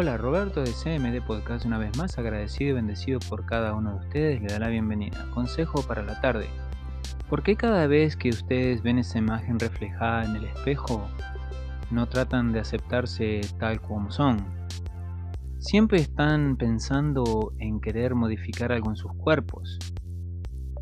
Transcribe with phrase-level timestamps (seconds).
[0.00, 4.06] Hola, Roberto de CMD Podcast una vez más, agradecido y bendecido por cada uno de
[4.06, 5.28] ustedes, le da la bienvenida.
[5.34, 6.46] Consejo para la tarde.
[7.28, 11.04] ¿Por qué cada vez que ustedes ven esa imagen reflejada en el espejo,
[11.90, 14.36] no tratan de aceptarse tal como son?
[15.58, 19.80] Siempre están pensando en querer modificar algo en sus cuerpos,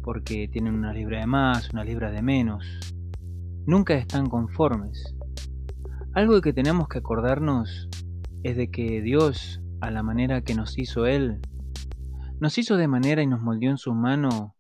[0.05, 2.95] porque tienen una libra de más, una libra de menos.
[3.65, 5.17] Nunca están conformes.
[6.13, 7.89] Algo que tenemos que acordarnos
[8.47, 11.41] es de que Dios, a la manera que nos hizo Él,
[12.39, 14.55] nos hizo de manera y nos moldeó en su mano,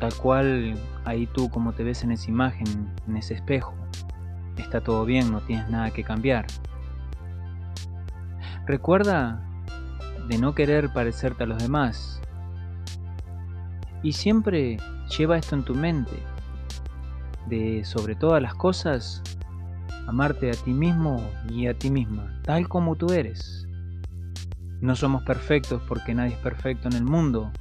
[0.00, 3.72] tal cual ahí tú como te ves en esa imagen, en ese espejo.
[4.56, 6.46] Está todo bien, no tienes nada que cambiar.
[8.66, 9.44] Recuerda
[10.28, 12.20] de no querer parecerte a los demás.
[14.02, 14.78] Y siempre
[15.16, 16.20] lleva esto en tu mente,
[17.46, 19.22] de sobre todas las cosas,
[20.08, 23.68] amarte a ti mismo y a ti misma, tal como tú eres.
[24.80, 27.52] No somos perfectos porque nadie es perfecto en el mundo,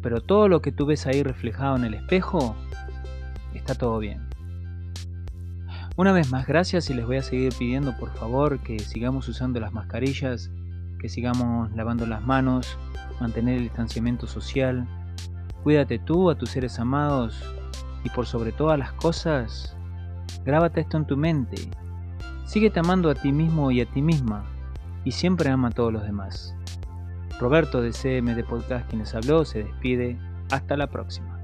[0.00, 2.54] pero todo lo que tú ves ahí reflejado en el espejo,
[3.54, 4.28] está todo bien.
[5.96, 9.58] Una vez más, gracias y les voy a seguir pidiendo por favor que sigamos usando
[9.58, 10.52] las mascarillas,
[11.00, 12.78] que sigamos lavando las manos,
[13.20, 14.86] mantener el distanciamiento social.
[15.64, 17.42] Cuídate tú, a tus seres amados
[18.04, 19.76] y por sobre todas las cosas,
[20.44, 21.56] Grábate esto en tu mente.
[22.44, 24.44] Síguete amando a ti mismo y a ti misma,
[25.04, 26.54] y siempre ama a todos los demás.
[27.40, 30.18] Roberto de CMD Podcast, quien les habló, se despide.
[30.50, 31.43] Hasta la próxima.